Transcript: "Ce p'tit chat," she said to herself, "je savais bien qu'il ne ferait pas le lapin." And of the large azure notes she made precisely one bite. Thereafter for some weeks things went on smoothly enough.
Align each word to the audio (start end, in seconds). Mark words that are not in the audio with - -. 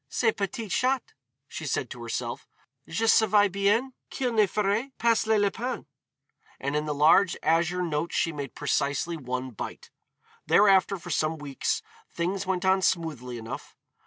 "Ce 0.09 0.31
p'tit 0.35 0.71
chat," 0.71 1.13
she 1.47 1.67
said 1.67 1.87
to 1.91 2.01
herself, 2.01 2.47
"je 2.87 3.05
savais 3.05 3.47
bien 3.51 3.93
qu'il 4.09 4.33
ne 4.33 4.47
ferait 4.47 4.89
pas 4.97 5.27
le 5.27 5.37
lapin." 5.37 5.85
And 6.59 6.75
of 6.75 6.87
the 6.87 6.93
large 6.95 7.37
azure 7.43 7.83
notes 7.83 8.15
she 8.15 8.31
made 8.31 8.55
precisely 8.55 9.15
one 9.15 9.51
bite. 9.51 9.91
Thereafter 10.47 10.97
for 10.97 11.11
some 11.11 11.37
weeks 11.37 11.83
things 12.09 12.47
went 12.47 12.65
on 12.65 12.81
smoothly 12.81 13.37
enough. 13.37 13.75